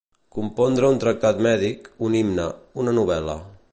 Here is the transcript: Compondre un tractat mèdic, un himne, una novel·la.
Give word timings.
Compondre 0.35 0.89
un 0.93 0.97
tractat 1.03 1.43
mèdic, 1.47 1.91
un 2.09 2.17
himne, 2.21 2.47
una 2.85 2.95
novel·la. 3.01 3.37